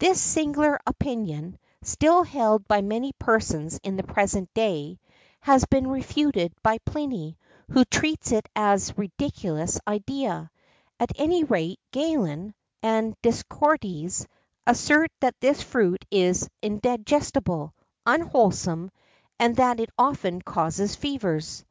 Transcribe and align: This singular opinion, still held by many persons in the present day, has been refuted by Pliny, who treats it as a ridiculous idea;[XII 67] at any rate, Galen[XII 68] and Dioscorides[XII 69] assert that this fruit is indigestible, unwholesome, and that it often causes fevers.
This 0.00 0.20
singular 0.20 0.80
opinion, 0.88 1.56
still 1.82 2.24
held 2.24 2.66
by 2.66 2.82
many 2.82 3.12
persons 3.12 3.78
in 3.84 3.94
the 3.96 4.02
present 4.02 4.52
day, 4.52 4.98
has 5.38 5.66
been 5.66 5.86
refuted 5.86 6.52
by 6.64 6.78
Pliny, 6.78 7.38
who 7.70 7.84
treats 7.84 8.32
it 8.32 8.48
as 8.56 8.90
a 8.90 8.94
ridiculous 8.94 9.78
idea;[XII 9.86 10.48
67] 10.98 10.98
at 10.98 11.12
any 11.16 11.44
rate, 11.44 11.78
Galen[XII 11.92 12.52
68] 12.82 12.90
and 12.90 13.22
Dioscorides[XII 13.22 14.08
69] 14.10 14.28
assert 14.66 15.12
that 15.20 15.40
this 15.40 15.62
fruit 15.62 16.04
is 16.10 16.50
indigestible, 16.60 17.72
unwholesome, 18.04 18.90
and 19.38 19.54
that 19.58 19.78
it 19.78 19.90
often 19.96 20.42
causes 20.42 20.96
fevers. 20.96 21.64